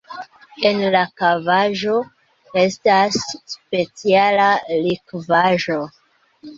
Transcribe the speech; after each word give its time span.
En 0.69 0.79
la 0.95 1.03
kavaĵo 1.21 1.99
estas 2.63 3.21
speciala 3.55 4.51
likvaĵo. 4.91 5.83